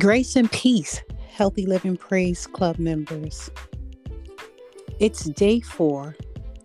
[0.00, 3.50] Grace and peace, Healthy Living Praise Club members.
[4.98, 6.16] It's day four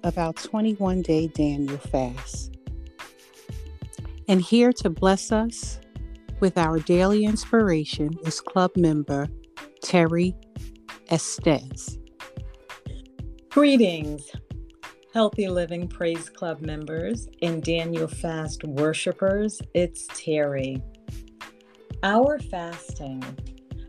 [0.03, 2.55] of our 21 day Daniel fast.
[4.29, 5.81] And here to bless us
[6.39, 9.27] with our daily inspiration is club member
[9.81, 10.33] Terry
[11.09, 11.97] Estes.
[13.49, 14.31] Greetings,
[15.13, 19.61] Healthy Living Praise Club members and Daniel Fast worshipers.
[19.73, 20.81] It's Terry.
[22.05, 23.23] Our fasting,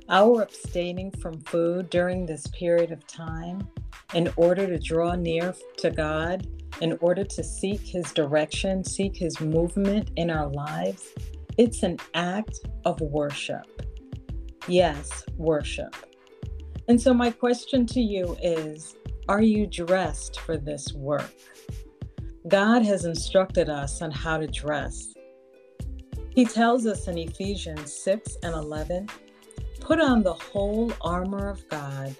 [0.08, 3.68] our abstaining from food during this period of time
[4.14, 6.46] in order to draw near to God,
[6.80, 11.12] in order to seek His direction, seek His movement in our lives,
[11.58, 13.82] it's an act of worship.
[14.66, 15.94] Yes, worship.
[16.88, 18.96] And so, my question to you is
[19.28, 21.34] Are you dressed for this work?
[22.48, 25.12] God has instructed us on how to dress.
[26.36, 29.08] He tells us in Ephesians 6 and 11
[29.80, 32.14] Put on the whole armor of God,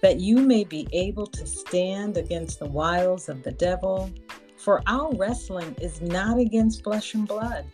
[0.00, 4.10] that you may be able to stand against the wiles of the devil.
[4.56, 7.64] For our wrestling is not against flesh and blood,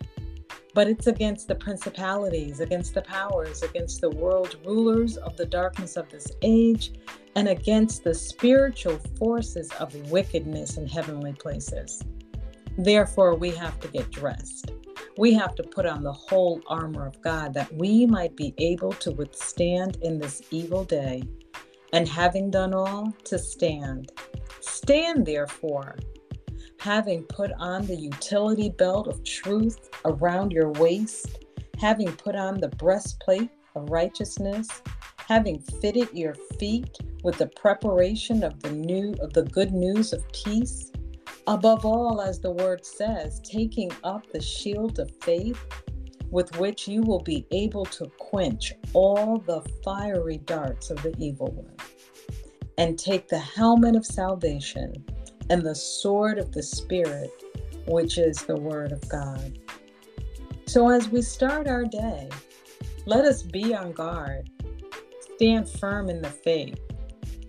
[0.74, 5.96] but it's against the principalities, against the powers, against the world rulers of the darkness
[5.96, 6.92] of this age,
[7.36, 12.02] and against the spiritual forces of wickedness in heavenly places.
[12.76, 14.72] Therefore, we have to get dressed.
[15.18, 18.92] We have to put on the whole armor of God that we might be able
[18.92, 21.22] to withstand in this evil day.
[21.94, 24.12] And having done all, to stand.
[24.60, 25.96] Stand therefore,
[26.80, 31.44] having put on the utility belt of truth around your waist,
[31.78, 34.68] having put on the breastplate of righteousness,
[35.16, 40.30] having fitted your feet with the preparation of the new of the good news of
[40.32, 40.92] peace
[41.48, 45.64] Above all, as the word says, taking up the shield of faith
[46.30, 51.52] with which you will be able to quench all the fiery darts of the evil
[51.52, 51.76] one,
[52.78, 54.92] and take the helmet of salvation
[55.48, 57.30] and the sword of the Spirit,
[57.86, 59.58] which is the word of God.
[60.66, 62.28] So, as we start our day,
[63.06, 64.50] let us be on guard,
[65.36, 66.80] stand firm in the faith.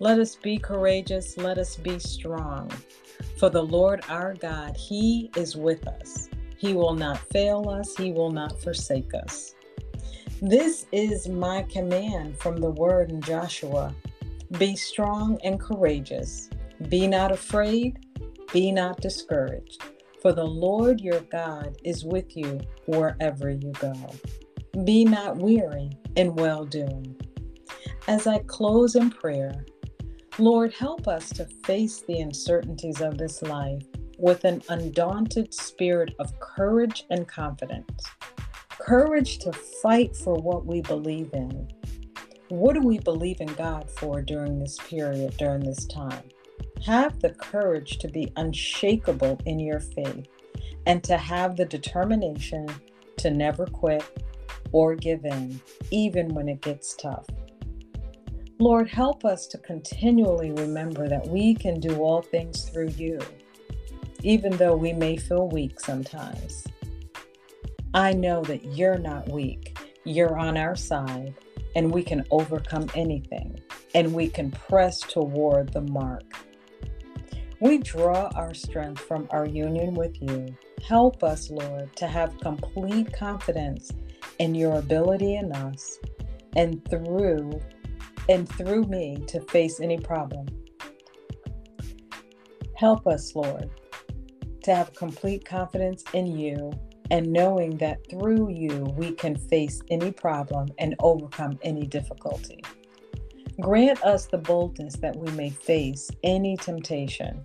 [0.00, 2.70] Let us be courageous, let us be strong.
[3.36, 6.28] For the Lord our God, He is with us.
[6.56, 9.56] He will not fail us, He will not forsake us.
[10.40, 13.92] This is my command from the word in Joshua
[14.56, 16.48] Be strong and courageous.
[16.88, 17.98] Be not afraid,
[18.52, 19.82] be not discouraged,
[20.22, 23.94] for the Lord your God is with you wherever you go.
[24.84, 27.16] Be not weary in well doing.
[28.06, 29.64] As I close in prayer,
[30.40, 33.82] Lord, help us to face the uncertainties of this life
[34.18, 38.04] with an undaunted spirit of courage and confidence.
[38.68, 41.68] Courage to fight for what we believe in.
[42.50, 46.22] What do we believe in God for during this period, during this time?
[46.86, 50.28] Have the courage to be unshakable in your faith
[50.86, 52.68] and to have the determination
[53.16, 54.04] to never quit
[54.70, 55.60] or give in,
[55.90, 57.26] even when it gets tough.
[58.60, 63.20] Lord, help us to continually remember that we can do all things through you,
[64.24, 66.66] even though we may feel weak sometimes.
[67.94, 71.34] I know that you're not weak, you're on our side,
[71.76, 73.60] and we can overcome anything,
[73.94, 76.24] and we can press toward the mark.
[77.60, 80.52] We draw our strength from our union with you.
[80.84, 83.92] Help us, Lord, to have complete confidence
[84.40, 86.00] in your ability in us
[86.56, 87.60] and through
[88.28, 90.46] and through me to face any problem.
[92.74, 93.70] Help us, Lord,
[94.62, 96.72] to have complete confidence in you
[97.10, 102.62] and knowing that through you we can face any problem and overcome any difficulty.
[103.60, 107.44] Grant us the boldness that we may face any temptation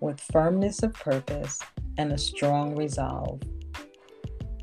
[0.00, 1.60] with firmness of purpose
[1.96, 3.40] and a strong resolve.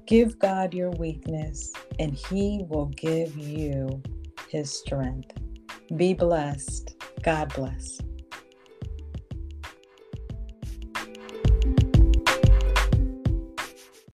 [0.06, 4.04] Give God your weakness, and He will give you
[4.50, 5.32] His strength.
[5.96, 6.94] Be blessed.
[7.24, 8.02] God bless.